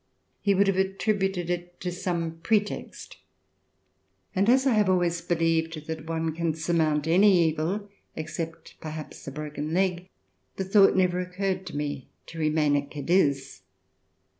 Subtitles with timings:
[0.41, 3.17] He would have attributed it to some pretext,
[4.33, 9.31] and as 1 have always believed that one can surmount any evil, except perhaps a
[9.31, 10.09] broken leg,
[10.55, 13.61] the thought never occurred to me to remain at Cadiz.